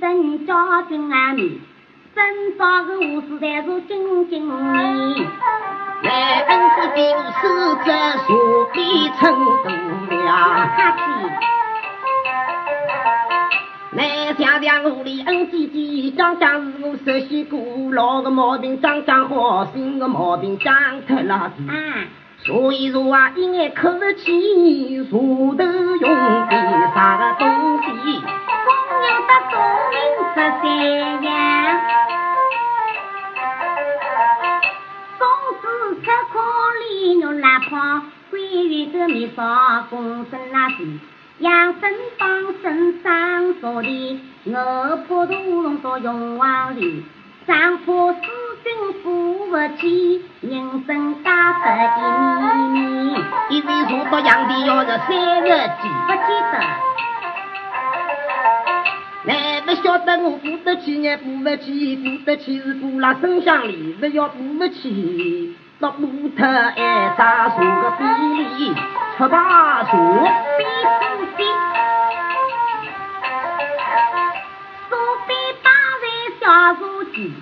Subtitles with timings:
[0.00, 1.60] 身家军啊你，
[2.14, 5.26] 身上个武士才是精精你。
[6.02, 7.42] 来恩师的武士
[7.84, 7.88] 这
[8.26, 8.28] 数
[8.72, 9.20] 比成
[9.62, 9.68] 都
[10.16, 10.26] 了。
[10.76, 11.00] 客气。
[13.92, 14.00] 来
[14.38, 17.60] 想想我的恩姐姐，讲讲是我熟悉过
[17.92, 20.74] 老的毛病，讲讲好心的毛病，讲
[21.06, 21.72] 脱了的。
[21.72, 21.74] 啊，
[22.44, 23.88] 所以说啊，一眼口
[24.18, 26.54] 气，舌头用的
[26.92, 27.46] 啥个东
[27.82, 27.86] 西？
[27.86, 28.68] 公
[29.00, 29.52] 牛的聪
[29.90, 30.38] 明十三
[31.22, 31.26] 样，
[35.18, 35.22] 总
[35.60, 35.64] 是
[36.02, 36.34] 吃可
[36.80, 36.82] 怜
[37.18, 37.70] 牛来跑，
[38.30, 40.76] 关于个面上公孙那是。
[41.38, 45.32] 养生帮身上做的，我破土
[45.62, 47.04] 龙到永旺里，
[47.46, 48.12] 上坡
[48.62, 51.66] 四军扶不起，人生大得
[51.98, 52.00] 一
[52.72, 53.24] 米米。
[53.50, 55.48] 一位说到杨的要是三十
[55.82, 56.54] 几，不记得。
[59.24, 65.56] 来不晓得我付得起，也付不起，付得起是付了生乡里，不要付不起。
[65.80, 68.72] 到木头挨啥树个比例，
[69.18, 69.96] 七八树
[70.56, 71.44] 比四比，
[74.88, 74.94] 树
[75.26, 75.70] 比八
[76.02, 76.04] 位
[76.40, 76.44] 小
[76.76, 77.32] 书记，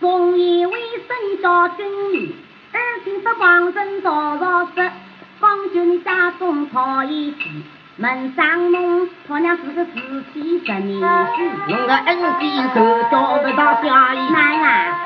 [0.00, 2.34] 从一为生叫军旅，
[2.72, 4.90] 二听说皇人早早死，
[5.38, 7.62] 方就你家中讨一起。
[7.96, 10.98] 门上弄，他娘是个自己十年
[11.36, 14.32] 许，弄个恩弟手叫不到下衣。
[14.32, 14.98] 哪呀？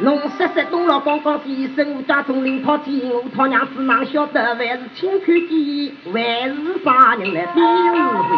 [0.00, 7.92] 侬说说东老刚刚的生家中领讨见我他娘子哪晓得还是轻看见，还是啥人来比是
[8.28, 8.36] 非？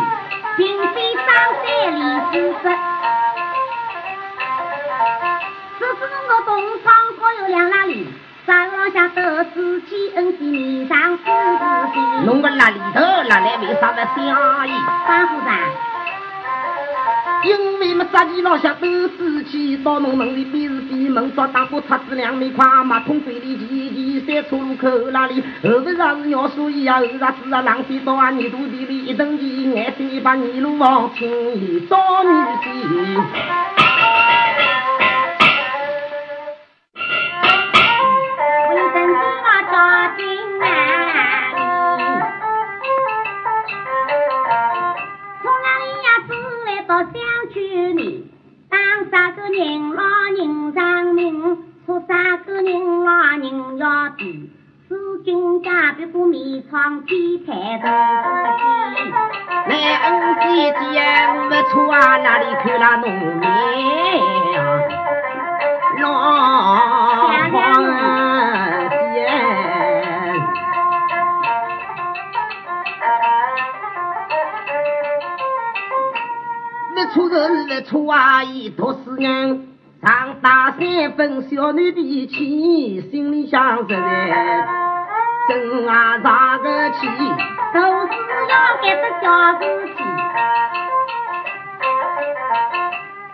[0.58, 1.26] 并非张
[1.64, 2.76] 三李四十，
[5.98, 8.06] 是我个东厂可有两哪里？
[8.46, 12.00] 山上下得知起恩的面上是自己。
[12.24, 14.72] 弄个那里头那来为啥不下意？
[15.06, 15.48] 关夫人。
[17.44, 33.87] 因为么杂技老乡都死气，到侬门里比是比门抓打不擦子两米宽，马桶水里挤挤三出路口那里，后不啥是尿所以啊，后啥子啊浪费到啊泥土地里一蹬地，眼睛一把泥路往轻易找女婿。
[49.52, 50.02] 人老
[50.36, 54.50] 人长命，出三个人老人要比，
[54.88, 57.86] 四军家别过面窗天台头
[59.64, 60.06] 是来恩
[60.40, 60.44] 姐
[60.78, 60.84] 姐，
[61.36, 63.42] 我们出啊哪里去了农民
[66.00, 66.06] 老
[77.88, 78.94] 出啊一坨。
[79.16, 79.58] 娘
[80.02, 84.66] 上大三分，小女的气，心里想实在，
[85.48, 87.06] 真啊啥个气，
[87.72, 88.12] 都是
[88.50, 89.60] 要给这小事
[89.96, 90.06] 情，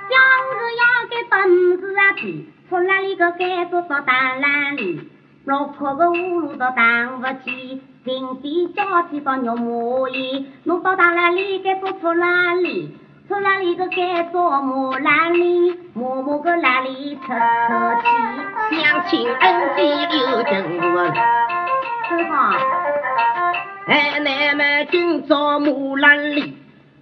[0.09, 0.15] 小
[0.49, 1.35] 事要给本
[1.81, 5.11] 事啊提，出来一个该做到大烂里，
[5.45, 12.97] 落魄个葫芦都当不起，平地交替到牛马衣，弄到大烂里该做出哪里？
[13.27, 17.33] 出来一个该做木兰里，默默个兰里出出
[18.03, 20.63] 气，相亲恩义留真
[20.93, 21.07] 我。
[22.07, 22.55] 是哈。
[23.87, 26.55] 哎，奶奶今朝木兰里，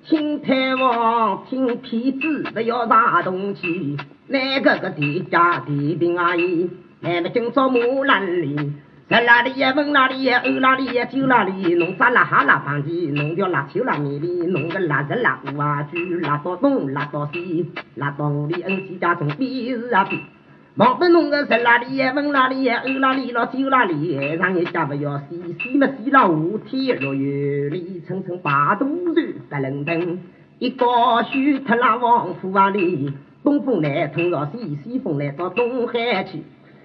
[0.04, 3.96] 请太王听骗子，不要啥东西。
[4.28, 8.72] 那个个地家地兵阿姨，奶奶今朝木兰里。
[9.12, 9.74] 在哪里呀？
[9.76, 10.40] 问哪里呀？
[10.42, 11.04] 欧哪里呀？
[11.04, 11.74] 酒哪里？
[11.74, 13.10] 弄啥辣哈辣饭的？
[13.10, 14.26] 弄条辣椒辣面里？
[14.46, 20.18] 弄个辣子辣糊啊猪，辣到东，辣到西，辣到我的恩熙家中比是啊比。
[20.76, 22.14] 忙不弄个在哪里呀？
[22.16, 22.82] 问哪里呀？
[22.86, 23.44] 欧哪里了？
[23.48, 24.14] 酒哪里？
[24.40, 30.20] 让人家不要洗，洗么洗了五天六月里，层层八度热不冷登，
[30.58, 30.86] 一个
[31.24, 33.12] 雪特拉王府啊里，
[33.44, 36.42] 东风来冲到西，西风来到东海去。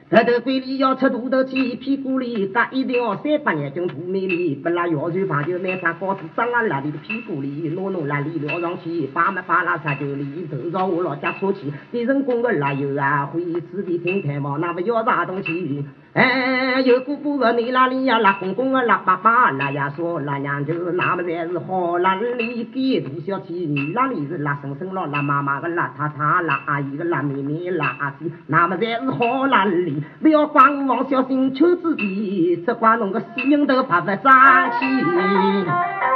[0.09, 15.86] 头头嘴里要吃土豆鸡，屁股里扎一条三百眼睛土美丽，不拉腰穿房就买张高子长了那里的屁股里，弄弄那里撩上去，把么把拉啥就里，头上我老家出去，给人工个辣油啊，会吃的听太忙，那不要啥东西。
[16.17, 18.17] 哎，有姑姑的你那里呀？
[18.17, 25.05] 辣公公的辣爸爸，辣爷说辣娘舅，那么才是好辣里给大小姐，你那里是辣婶婶咯？
[25.05, 30.01] 辣妈妈的辣太太，辣阿姨的辣妹妹，辣阿姐，那么才是好辣里。
[30.19, 36.06] 不要管我小心求自己，只管弄个死人头发不脏气。